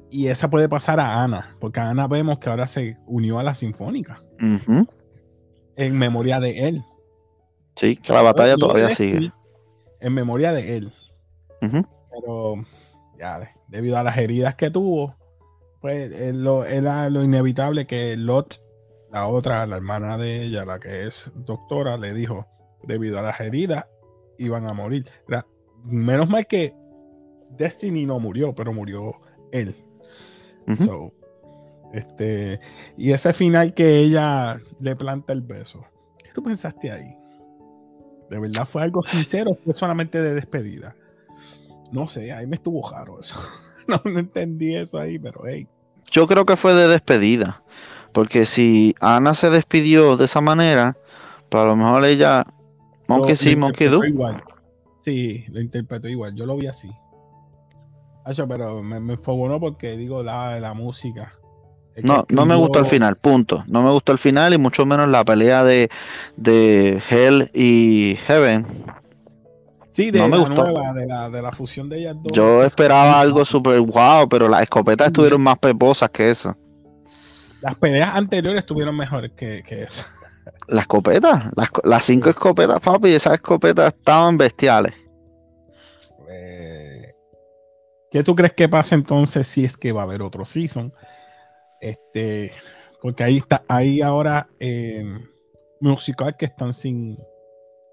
y 0.10 0.28
esa 0.28 0.50
puede 0.50 0.70
pasar 0.70 1.00
a 1.00 1.24
Ana, 1.24 1.56
porque 1.60 1.80
Ana 1.80 2.08
vemos 2.08 2.40
que 2.40 2.50
ahora 2.50 2.68
se 2.68 2.98
unió 3.06 3.40
a 3.40 3.44
la 3.44 3.56
Sinfónica. 3.56 4.22
En 5.76 5.98
memoria 5.98 6.40
de 6.40 6.68
él. 6.68 6.84
Sí, 7.76 7.98
que 7.98 8.14
la 8.14 8.22
batalla 8.22 8.56
todavía 8.56 8.90
sigue. 8.90 9.32
En 10.00 10.14
memoria 10.14 10.52
de 10.54 10.78
él. 10.78 10.94
Pero 11.60 12.56
ya, 13.20 13.52
debido 13.68 13.98
a 13.98 14.04
las 14.04 14.18
heridas 14.18 14.56
que 14.56 14.70
tuvo, 14.70 15.16
pues 15.82 16.12
era 16.12 17.10
lo 17.10 17.24
inevitable 17.24 17.86
que 17.86 18.16
Lot, 18.16 18.64
la 19.12 19.28
otra, 19.28 19.66
la 19.66 19.78
hermana 19.78 20.18
de 20.18 20.44
ella, 20.44 20.64
la 20.66 20.80
que 20.80 21.08
es 21.08 21.32
doctora, 21.36 21.98
le 21.98 22.14
dijo, 22.14 22.48
debido 22.84 23.20
a 23.20 23.24
las 23.24 23.40
heridas, 23.40 23.86
iban 24.38 24.68
a 24.68 24.74
morir. 24.74 25.10
menos 25.84 26.30
mal 26.30 26.46
que 26.48 26.76
Destiny 27.52 28.06
no 28.06 28.20
murió, 28.20 28.54
pero 28.54 28.74
murió 28.74 29.20
él 29.52 29.76
este, 31.94 32.60
y 32.98 33.12
ese 33.12 33.34
final 33.34 33.74
que 33.74 34.00
ella 34.00 34.60
le 34.80 34.96
planta 34.96 35.34
el 35.34 35.42
beso, 35.42 35.86
¿qué 36.24 36.32
tú 36.34 36.44
pensaste 36.44 36.92
ahí? 36.92 37.16
¿De 38.30 38.40
verdad 38.40 38.66
fue 38.66 38.84
algo 38.84 39.04
sincero 39.04 39.54
fue 39.56 39.74
solamente 39.74 40.22
de 40.22 40.34
despedida? 40.34 40.96
No 41.92 42.08
sé, 42.08 42.32
ahí 42.32 42.48
me 42.48 42.56
estuvo 42.56 42.90
raro 42.90 43.20
eso. 43.20 43.36
no, 43.88 44.20
entendí 44.20 44.76
eso 44.76 45.00
ahí, 45.00 45.20
pero 45.20 45.42
hey. 45.46 45.68
Yo 46.12 46.28
creo 46.28 46.46
que 46.46 46.56
fue 46.56 46.74
de 46.74 46.88
despedida. 46.88 47.64
Porque 48.12 48.46
si 48.46 48.96
Ana 49.02 49.34
se 49.34 49.50
despidió 49.50 50.16
de 50.18 50.26
esa 50.26 50.42
manera, 50.42 50.98
pues 51.50 51.64
a 51.64 51.68
lo 51.68 51.76
mejor 51.76 52.06
ella, 52.06 52.46
aunque 53.08 53.36
sí, 53.36 53.56
Monkey 53.56 53.88
Igual. 53.88 54.44
Sí, 55.02 55.46
lo 55.50 55.60
interpretó 55.62 56.08
igual. 56.08 56.34
Yo 56.36 56.46
lo 56.46 56.56
vi 56.56 56.68
así 56.68 56.90
pero 58.48 58.82
me, 58.82 59.00
me 59.00 59.18
porque 59.18 59.98
digo 59.98 60.24
la, 60.24 60.60
la 60.60 60.74
música. 60.74 61.34
No, 62.04 62.26
no 62.30 62.46
me 62.46 62.56
gustó 62.56 62.80
el 62.80 62.86
final, 62.86 63.16
punto. 63.16 63.64
No 63.68 63.82
me 63.82 63.92
gustó 63.92 64.12
el 64.12 64.18
final 64.18 64.54
y 64.54 64.58
mucho 64.58 64.86
menos 64.86 65.10
la 65.10 65.24
pelea 65.24 65.64
de, 65.64 65.90
de 66.36 67.02
Hell 67.10 67.50
y 67.54 68.18
Heaven. 68.28 68.66
Sí, 69.90 70.12
de, 70.12 70.20
la 70.20 70.28
Nueva, 70.28 70.92
de, 70.94 71.06
la, 71.06 71.30
de 71.30 71.42
la 71.42 71.54
fusión 71.54 71.88
de 71.88 72.00
ellas 72.00 72.16
dos. 72.22 72.34
Yo 72.34 72.64
esperaba 72.64 73.20
algo 73.20 73.46
súper 73.46 73.80
guau, 73.80 74.28
pero 74.28 74.50
las 74.50 74.64
escopetas 74.64 75.08
estuvieron 75.08 75.42
más 75.42 75.58
peposas 75.58 76.10
que 76.10 76.30
eso. 76.30 76.56
Las 77.62 77.76
peleas 77.76 78.14
anteriores 78.14 78.60
estuvieron 78.60 78.98
mejores 78.98 79.32
que, 79.32 79.64
que 79.66 79.84
eso. 79.84 80.04
Las 80.68 80.82
escopetas, 80.82 81.46
las, 81.56 81.70
las 81.84 82.04
cinco 82.04 82.30
escopetas, 82.30 82.80
papi, 82.82 83.14
esas 83.14 83.36
escopetas 83.36 83.94
estaban 83.94 84.38
bestiales. 84.38 84.94
¿Qué 88.16 88.24
tú 88.24 88.34
crees 88.34 88.54
que 88.54 88.70
pasa 88.70 88.96
entonces 88.96 89.46
si 89.46 89.66
es 89.66 89.76
que 89.76 89.92
va 89.92 90.00
a 90.00 90.04
haber 90.06 90.22
otro 90.22 90.46
season? 90.46 90.94
Este, 91.80 92.52
porque 93.02 93.24
ahí 93.24 93.38
está, 93.38 93.64
ahí 93.68 94.02
ahora 94.02 94.50
eh, 94.60 95.06
musical 95.80 96.36
que 96.38 96.46
están 96.46 96.74
sin, 96.74 97.18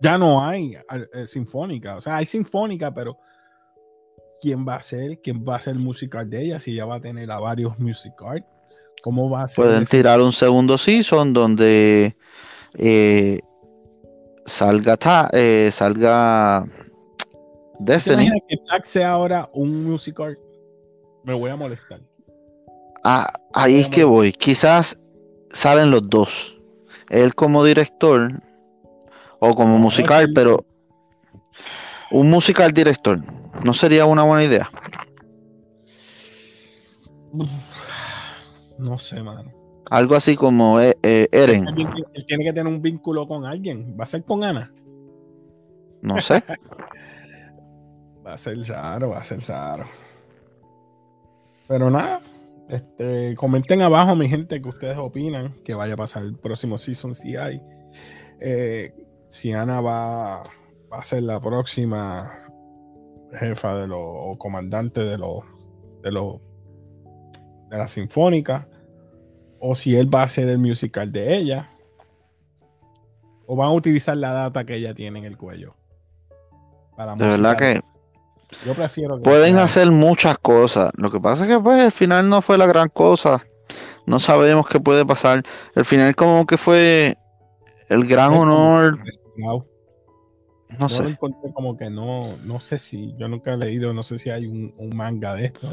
ya 0.00 0.16
no 0.18 0.42
hay 0.44 0.74
eh, 0.74 1.26
sinfónica, 1.26 1.96
o 1.96 2.00
sea, 2.00 2.16
hay 2.16 2.26
sinfónica, 2.26 2.92
pero 2.94 3.18
¿quién 4.40 4.66
va 4.66 4.76
a 4.76 4.82
ser? 4.82 5.20
¿Quién 5.20 5.44
va 5.46 5.56
a 5.56 5.60
ser 5.60 5.74
musical 5.74 6.30
de 6.30 6.44
ella? 6.44 6.58
Si 6.58 6.74
ya 6.74 6.86
va 6.86 6.96
a 6.96 7.00
tener 7.00 7.30
a 7.30 7.38
varios 7.38 7.78
musical, 7.78 8.44
¿cómo 9.02 9.28
va 9.28 9.42
a 9.42 9.48
ser? 9.48 9.64
Pueden 9.64 9.86
tirar 9.86 10.20
un 10.20 10.32
segundo 10.32 10.78
season 10.78 11.32
donde 11.32 12.16
eh, 12.78 13.40
salga, 14.46 14.98
salga 15.70 16.66
Destiny. 17.78 18.30
que 18.48 18.56
Zack 18.64 18.84
sea 18.84 19.10
ahora 19.10 19.50
un 19.52 19.84
musical? 19.84 20.38
Me 21.24 21.34
voy 21.34 21.50
a 21.50 21.56
molestar. 21.56 22.00
Ah, 23.04 23.32
ahí 23.52 23.80
es 23.80 23.88
que 23.88 24.04
voy. 24.04 24.32
Quizás 24.32 24.98
salen 25.50 25.90
los 25.90 26.08
dos. 26.08 26.56
Él 27.10 27.34
como 27.34 27.64
director 27.64 28.32
o 29.40 29.54
como 29.54 29.78
musical, 29.78 30.28
pero 30.34 30.64
un 32.10 32.30
musical 32.30 32.72
director 32.72 33.20
no 33.64 33.74
sería 33.74 34.04
una 34.04 34.22
buena 34.22 34.44
idea. 34.44 34.70
No 38.78 38.98
sé, 38.98 39.22
mano. 39.22 39.50
Algo 39.90 40.14
así 40.14 40.36
como 40.36 40.80
eh, 40.80 40.96
eh, 41.02 41.28
Eren. 41.32 41.66
él 41.68 42.26
tiene 42.26 42.44
que 42.44 42.52
tener 42.52 42.66
un 42.66 42.80
vínculo 42.80 43.26
con 43.26 43.44
alguien. 43.44 43.96
¿Va 43.98 44.04
a 44.04 44.06
ser 44.06 44.24
con 44.24 44.42
Ana? 44.42 44.72
No 46.00 46.20
sé. 46.20 46.42
Va 48.26 48.34
a 48.34 48.38
ser 48.38 48.56
raro, 48.68 49.10
va 49.10 49.18
a 49.18 49.24
ser 49.24 49.40
raro. 49.48 49.84
Pero 51.66 51.90
nada, 51.90 52.20
este, 52.72 53.34
comenten 53.36 53.82
abajo, 53.82 54.16
mi 54.16 54.28
gente, 54.28 54.62
que 54.62 54.68
ustedes 54.68 54.98
opinan 54.98 55.54
que 55.64 55.74
vaya 55.74 55.94
a 55.94 55.96
pasar 55.96 56.22
el 56.22 56.36
próximo 56.36 56.78
season 56.78 57.14
si 57.14 57.36
hay. 57.36 57.60
Eh, 58.40 58.94
si 59.28 59.52
Ana 59.52 59.80
va, 59.80 60.42
a 60.42 61.04
ser 61.04 61.22
la 61.22 61.40
próxima 61.40 62.30
jefa 63.32 63.76
de 63.78 63.86
los 63.86 64.00
o 64.02 64.36
comandante 64.38 65.00
de 65.00 65.16
los 65.16 65.42
de 66.02 66.12
los 66.12 66.36
de 67.70 67.78
la 67.78 67.88
sinfónica 67.88 68.68
o 69.58 69.74
si 69.74 69.96
él 69.96 70.14
va 70.14 70.24
a 70.24 70.28
ser 70.28 70.50
el 70.50 70.58
musical 70.58 71.12
de 71.12 71.34
ella 71.36 71.70
o 73.46 73.56
van 73.56 73.68
a 73.68 73.72
utilizar 73.72 74.18
la 74.18 74.32
data 74.32 74.66
que 74.66 74.74
ella 74.74 74.92
tiene 74.92 75.20
en 75.20 75.24
el 75.24 75.38
cuello 75.38 75.74
de 77.16 77.26
verdad 77.26 77.56
que 77.56 77.80
yo 78.64 78.74
prefiero 78.74 79.20
Pueden 79.20 79.58
hacer 79.58 79.90
muchas 79.90 80.38
cosas. 80.38 80.90
Lo 80.96 81.10
que 81.10 81.20
pasa 81.20 81.44
es 81.44 81.50
que 81.50 81.60
pues 81.60 81.82
el 81.82 81.92
final 81.92 82.28
no 82.28 82.42
fue 82.42 82.58
la 82.58 82.66
gran 82.66 82.88
cosa. 82.88 83.44
No 84.06 84.18
sabemos 84.18 84.66
qué 84.66 84.80
puede 84.80 85.06
pasar. 85.06 85.44
El 85.74 85.84
final 85.84 86.14
como 86.16 86.46
que 86.46 86.56
fue 86.56 87.16
el 87.88 88.06
gran 88.06 88.32
honor. 88.32 88.98
No 90.78 90.88
sé. 90.88 91.18
como 91.54 91.76
que 91.76 91.90
no, 91.90 92.36
no 92.38 92.60
sé 92.60 92.78
si, 92.78 93.14
yo 93.18 93.28
nunca 93.28 93.52
he 93.52 93.56
leído, 93.56 93.92
no 93.92 94.02
sé 94.02 94.18
si 94.18 94.30
hay 94.30 94.46
un, 94.46 94.74
manga 94.94 95.34
de 95.34 95.46
esto. 95.46 95.68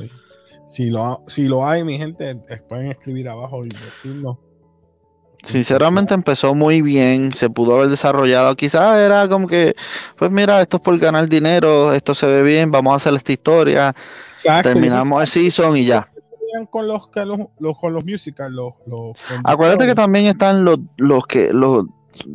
Si 0.67 0.89
lo, 0.89 1.23
si 1.27 1.47
lo 1.47 1.65
hay, 1.65 1.83
mi 1.83 1.97
gente, 1.97 2.35
pueden 2.67 2.87
escribir 2.87 3.29
abajo 3.29 3.65
y 3.65 3.69
decirlo. 3.69 4.39
Sinceramente 5.43 6.13
empezó 6.13 6.53
muy 6.53 6.81
bien, 6.81 7.31
se 7.33 7.49
pudo 7.49 7.75
haber 7.75 7.87
desarrollado. 7.87 8.55
Quizás 8.55 8.97
era 8.97 9.27
como 9.29 9.47
que, 9.47 9.75
pues 10.17 10.31
mira, 10.31 10.61
esto 10.61 10.77
es 10.77 10.83
por 10.83 10.97
ganar 10.99 11.29
dinero, 11.29 11.93
esto 11.93 12.13
se 12.13 12.27
ve 12.27 12.43
bien, 12.43 12.71
vamos 12.71 12.93
a 12.93 12.95
hacer 12.97 13.13
esta 13.13 13.31
historia. 13.31 13.95
Terminamos 14.63 15.21
el 15.21 15.27
season 15.27 15.77
y 15.77 15.85
ya. 15.85 16.07
Con 16.71 16.87
los, 16.87 17.09
los, 17.59 17.77
con 17.77 17.93
los 17.93 18.05
musicals, 18.05 18.51
los, 18.51 18.73
Acuérdate 19.43 19.85
que 19.85 19.95
también 19.95 20.25
están 20.25 20.65
los, 20.65 20.79
los 20.97 21.25
que 21.25 21.53
los, 21.53 21.85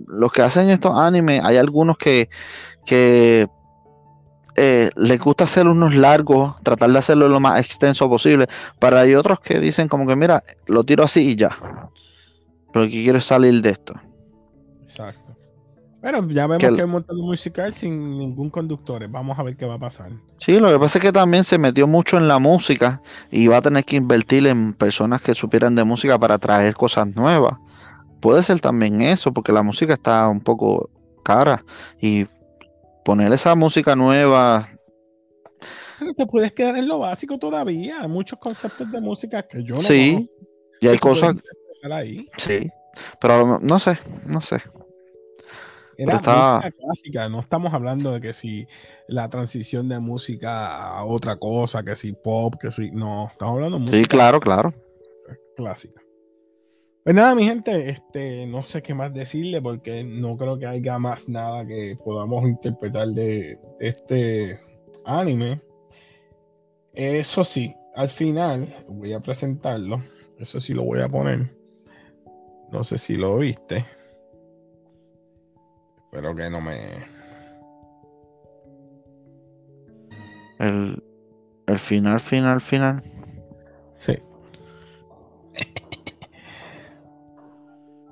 los 0.06 0.32
que 0.32 0.42
hacen 0.42 0.70
estos 0.70 0.96
animes, 0.96 1.42
hay 1.44 1.56
algunos 1.56 1.98
que, 1.98 2.30
que 2.86 3.48
eh, 4.56 4.90
les 4.96 5.18
gusta 5.18 5.44
hacer 5.44 5.66
unos 5.66 5.94
largos, 5.94 6.54
tratar 6.62 6.90
de 6.90 6.98
hacerlo 6.98 7.28
lo 7.28 7.40
más 7.40 7.60
extenso 7.60 8.08
posible, 8.08 8.46
pero 8.78 8.98
hay 8.98 9.14
otros 9.14 9.40
que 9.40 9.58
dicen 9.58 9.88
como 9.88 10.06
que 10.06 10.14
mira, 10.14 10.44
lo 10.66 10.84
tiro 10.84 11.04
así 11.04 11.30
y 11.30 11.36
ya. 11.36 11.58
Pero 12.74 12.86
que 12.86 13.02
quiero 13.04 13.20
salir 13.20 13.62
de 13.62 13.70
esto. 13.70 13.94
Exacto. 14.82 15.36
Bueno, 16.02 16.28
ya 16.28 16.46
vemos 16.48 16.58
que, 16.58 16.68
que 16.68 16.74
hay 16.74 16.84
un 16.84 16.90
montón 16.90 17.18
musical 17.18 17.72
sin 17.72 18.18
ningún 18.18 18.50
conductor. 18.50 19.08
Vamos 19.08 19.38
a 19.38 19.42
ver 19.44 19.56
qué 19.56 19.64
va 19.64 19.74
a 19.74 19.78
pasar. 19.78 20.10
Sí, 20.38 20.58
lo 20.58 20.70
que 20.70 20.78
pasa 20.78 20.98
es 20.98 21.04
que 21.04 21.12
también 21.12 21.44
se 21.44 21.56
metió 21.56 21.86
mucho 21.86 22.18
en 22.18 22.26
la 22.26 22.40
música 22.40 23.00
y 23.30 23.46
va 23.46 23.58
a 23.58 23.62
tener 23.62 23.84
que 23.84 23.96
invertir 23.96 24.46
en 24.48 24.74
personas 24.74 25.22
que 25.22 25.34
supieran 25.34 25.76
de 25.76 25.84
música 25.84 26.18
para 26.18 26.36
traer 26.36 26.74
cosas 26.74 27.06
nuevas. 27.14 27.54
Puede 28.20 28.42
ser 28.42 28.60
también 28.60 29.00
eso, 29.02 29.32
porque 29.32 29.52
la 29.52 29.62
música 29.62 29.94
está 29.94 30.28
un 30.28 30.40
poco 30.40 30.90
cara 31.24 31.64
y 32.02 32.26
poner 33.04 33.32
esa 33.32 33.54
música 33.54 33.94
nueva. 33.94 34.68
Pero 36.00 36.12
te 36.12 36.26
puedes 36.26 36.52
quedar 36.52 36.76
en 36.76 36.88
lo 36.88 36.98
básico 36.98 37.38
todavía. 37.38 38.00
Hay 38.02 38.08
muchos 38.08 38.38
conceptos 38.40 38.90
de 38.90 39.00
música 39.00 39.42
que 39.44 39.62
yo 39.62 39.76
no 39.76 39.80
Sí, 39.80 40.28
y 40.80 40.88
hay 40.88 40.98
cosas. 40.98 41.36
Ahí. 41.92 42.28
Sí, 42.38 42.70
pero 43.20 43.58
no 43.60 43.78
sé, 43.78 43.98
no 44.26 44.40
sé. 44.40 44.62
Era 45.96 46.14
música 46.14 46.72
clásica, 46.72 47.28
no 47.28 47.40
estamos 47.40 47.72
hablando 47.72 48.12
de 48.12 48.20
que 48.20 48.34
si 48.34 48.66
la 49.06 49.28
transición 49.28 49.88
de 49.88 50.00
música 50.00 50.96
a 50.96 51.04
otra 51.04 51.36
cosa, 51.36 51.82
que 51.82 51.94
si 51.94 52.12
pop, 52.12 52.54
que 52.60 52.70
si. 52.70 52.90
No, 52.90 53.28
estamos 53.30 53.54
hablando 53.54 53.76
de 53.76 53.82
música. 53.82 53.98
Sí, 53.98 54.04
claro, 54.04 54.40
claro. 54.40 54.74
Clásica. 55.56 56.00
Pues 57.04 57.14
nada, 57.14 57.34
mi 57.34 57.44
gente, 57.44 57.90
este, 57.90 58.46
no 58.46 58.64
sé 58.64 58.82
qué 58.82 58.94
más 58.94 59.12
decirle 59.12 59.60
porque 59.60 60.02
no 60.04 60.38
creo 60.38 60.58
que 60.58 60.66
haya 60.66 60.98
más 60.98 61.28
nada 61.28 61.66
que 61.66 61.98
podamos 62.02 62.48
interpretar 62.48 63.08
de 63.08 63.58
este 63.78 64.58
anime. 65.04 65.60
Eso 66.94 67.44
sí, 67.44 67.74
al 67.94 68.08
final 68.08 68.74
voy 68.88 69.12
a 69.12 69.20
presentarlo. 69.20 70.02
Eso 70.38 70.58
sí 70.60 70.72
lo 70.72 70.82
voy 70.82 71.02
a 71.02 71.08
poner. 71.08 71.54
No 72.74 72.82
sé 72.82 72.98
si 72.98 73.16
lo 73.16 73.38
viste. 73.38 73.84
Espero 76.06 76.34
que 76.34 76.50
no 76.50 76.60
me. 76.60 77.06
El, 80.58 81.00
el 81.68 81.78
final, 81.78 82.18
final, 82.18 82.60
final. 82.60 83.02
Sí. 83.94 84.16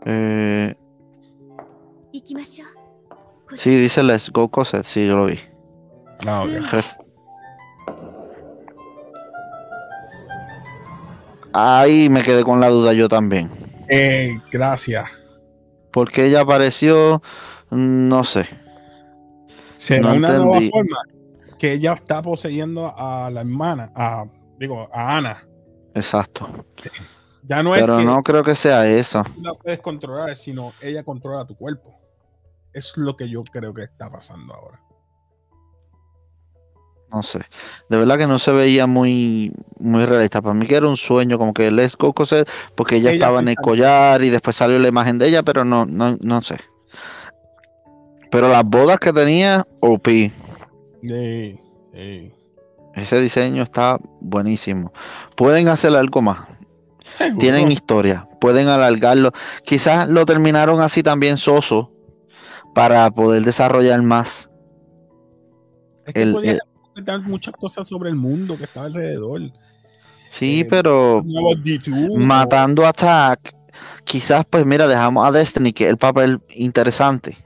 Eh, 0.04 0.74
sí, 3.54 3.76
dice 3.76 4.02
Let's 4.02 4.30
Go 4.30 4.48
Cosette, 4.50 4.84
sí, 4.84 5.06
yo 5.06 5.16
lo 5.16 5.26
vi. 5.26 5.38
Ah, 6.26 6.44
Ahí 11.52 12.08
me 12.08 12.24
quedé 12.24 12.42
con 12.42 12.58
la 12.58 12.68
duda 12.68 12.92
yo 12.94 13.08
también. 13.08 13.61
Eh, 13.88 14.38
gracias. 14.50 15.10
Porque 15.92 16.26
ella 16.26 16.40
apareció, 16.40 17.22
no 17.70 18.24
sé. 18.24 18.48
Será 19.76 20.12
una 20.12 20.32
nueva 20.38 20.60
forma 20.70 20.96
que 21.58 21.72
ella 21.72 21.92
está 21.92 22.22
poseyendo 22.22 22.92
a 22.96 23.30
la 23.30 23.40
hermana, 23.40 23.92
a, 23.94 24.24
digo, 24.58 24.88
a 24.92 25.16
Ana. 25.16 25.46
Exacto. 25.94 26.48
Ya 27.42 27.62
no 27.62 27.74
es 27.74 27.82
Pero 27.82 28.00
no 28.00 28.22
creo 28.22 28.44
que 28.44 28.54
sea 28.54 28.86
eso. 28.88 29.24
No 29.38 29.54
puedes 29.56 29.80
controlar, 29.80 30.34
sino 30.36 30.72
ella 30.80 31.02
controla 31.02 31.44
tu 31.44 31.56
cuerpo. 31.56 31.94
Es 32.72 32.96
lo 32.96 33.16
que 33.16 33.28
yo 33.28 33.42
creo 33.44 33.74
que 33.74 33.82
está 33.82 34.10
pasando 34.10 34.54
ahora. 34.54 34.80
No 37.12 37.22
sé. 37.22 37.40
De 37.88 37.98
verdad 37.98 38.16
que 38.16 38.26
no 38.26 38.38
se 38.38 38.52
veía 38.52 38.86
muy, 38.86 39.52
muy 39.78 40.06
realista. 40.06 40.40
Para 40.40 40.54
mí 40.54 40.66
que 40.66 40.76
era 40.76 40.88
un 40.88 40.96
sueño, 40.96 41.38
como 41.38 41.52
que 41.52 41.70
Let's 41.70 41.96
Go 41.96 42.12
Cosette, 42.12 42.48
porque 42.74 42.96
ella, 42.96 43.12
estaba 43.12 43.40
en 43.40 43.48
el 43.48 43.56
collar 43.56 44.22
y 44.22 44.30
después 44.30 44.56
salió 44.56 44.78
la 44.78 44.88
imagen 44.88 45.18
de 45.18 45.28
ella, 45.28 45.42
pero 45.42 45.64
no, 45.64 45.84
no, 45.84 46.16
no 46.20 46.42
sé. 46.42 46.58
Pero 48.30 48.48
las 48.48 48.64
bodas 48.64 48.98
que 48.98 49.12
tenía, 49.12 49.66
OP. 49.80 50.08
Sí, 50.08 51.60
sí. 51.92 52.32
Ese 52.94 53.20
diseño 53.20 53.62
está 53.62 53.98
buenísimo. 54.20 54.92
Pueden 55.36 55.68
hacer 55.68 55.94
algo 55.96 56.22
más. 56.22 56.48
Tienen 57.38 57.70
historia, 57.70 58.26
pueden 58.40 58.68
alargarlo. 58.68 59.32
Quizás 59.64 60.08
lo 60.08 60.24
terminaron 60.24 60.80
así 60.80 61.02
también 61.02 61.36
soso 61.36 61.92
para 62.74 63.10
poder 63.10 63.44
desarrollar 63.44 64.00
más. 64.02 64.50
Es 66.06 66.14
que 66.14 66.58
podía 66.94 67.18
muchas 67.18 67.54
cosas 67.54 67.88
sobre 67.88 68.10
el 68.10 68.16
mundo 68.16 68.56
que 68.56 68.64
estaba 68.64 68.86
alrededor. 68.86 69.40
Sí, 70.30 70.60
eh, 70.60 70.64
pero 70.64 71.22
matando 72.16 72.86
a 72.86 72.92
Tack, 72.92 73.54
quizás 74.04 74.44
pues 74.48 74.64
mira, 74.64 74.86
dejamos 74.86 75.26
a 75.26 75.30
Destiny, 75.30 75.72
que 75.72 75.84
es 75.84 75.90
el 75.90 75.98
papel 75.98 76.40
interesante. 76.50 77.36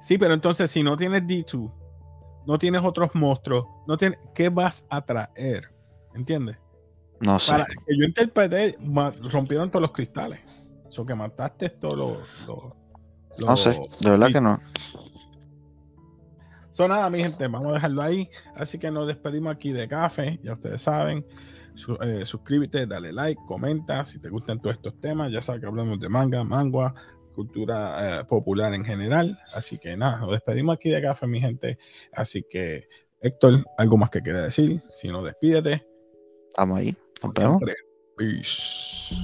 Sí, 0.00 0.16
pero 0.16 0.34
entonces 0.34 0.70
si 0.70 0.82
no 0.82 0.96
tienes 0.96 1.22
D2, 1.24 1.70
no 2.46 2.58
tienes 2.58 2.82
otros 2.82 3.10
monstruos, 3.14 3.66
no 3.86 3.96
tienes, 3.96 4.18
¿qué 4.34 4.48
vas 4.48 4.86
a 4.90 5.02
traer? 5.02 5.70
¿Entiendes? 6.14 6.58
No 7.20 7.38
sé. 7.38 7.52
Para 7.52 7.66
que 7.66 7.96
yo 7.96 8.04
interpreté, 8.04 8.78
rompieron 9.30 9.70
todos 9.70 9.82
los 9.82 9.92
cristales. 9.92 10.40
Eso 10.88 11.04
que 11.04 11.14
mataste 11.14 11.68
todos 11.68 11.96
los. 12.46 12.72
no 13.38 13.56
sé, 13.56 13.80
de 14.00 14.10
verdad 14.10 14.32
que 14.32 14.40
no. 14.40 14.60
Son 16.70 16.88
nada, 16.88 17.10
mi 17.10 17.18
gente, 17.18 17.46
vamos 17.48 17.70
a 17.70 17.74
dejarlo 17.74 18.02
ahí. 18.02 18.28
Así 18.54 18.78
que 18.78 18.90
nos 18.90 19.06
despedimos 19.06 19.54
aquí 19.54 19.72
de 19.72 19.88
café, 19.88 20.38
ya 20.42 20.54
ustedes 20.54 20.82
saben. 20.82 21.26
Eh, 22.02 22.24
suscríbete, 22.24 22.86
dale 22.86 23.12
like, 23.12 23.40
comenta 23.46 24.04
si 24.04 24.20
te 24.20 24.28
gustan 24.28 24.60
todos 24.60 24.76
estos 24.76 25.00
temas. 25.00 25.32
Ya 25.32 25.42
sabes 25.42 25.60
que 25.60 25.66
hablamos 25.66 25.98
de 25.98 26.08
manga, 26.08 26.44
mangua, 26.44 26.94
cultura 27.34 28.20
eh, 28.20 28.24
popular 28.24 28.74
en 28.74 28.84
general. 28.84 29.38
Así 29.54 29.78
que 29.78 29.96
nada, 29.96 30.18
nos 30.18 30.30
despedimos 30.32 30.76
aquí 30.76 30.90
de 30.90 31.02
café, 31.02 31.26
mi 31.26 31.40
gente. 31.40 31.78
Así 32.12 32.44
que, 32.48 32.88
Héctor, 33.20 33.64
¿algo 33.78 33.96
más 33.96 34.10
que 34.10 34.20
quiera 34.20 34.42
decir? 34.42 34.82
Si 34.90 35.08
no, 35.08 35.22
despídete. 35.22 35.86
Estamos 36.48 36.78
ahí. 36.78 36.96
Nos 37.22 37.34
vemos. 37.34 37.62
Peace. 38.16 39.14